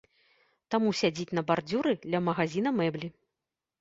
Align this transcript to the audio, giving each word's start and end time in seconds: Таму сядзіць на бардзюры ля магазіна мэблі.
Таму 0.75 0.93
сядзіць 1.01 1.35
на 1.39 1.43
бардзюры 1.51 1.93
ля 2.15 2.25
магазіна 2.29 2.69
мэблі. 2.83 3.07